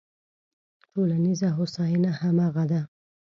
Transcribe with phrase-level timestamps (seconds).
[0.91, 2.81] ټولنیزه هوساینه همغه ده.